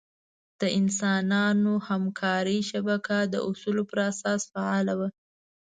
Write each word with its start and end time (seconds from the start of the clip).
د 0.61 0.63
انسانانو 0.79 1.71
همکارۍ 1.89 2.59
شبکه 2.71 3.17
د 3.33 3.35
اصولو 3.49 3.83
پر 3.89 3.99
اساس 4.11 4.41
فعاله 4.53 4.93
وه. 4.99 5.09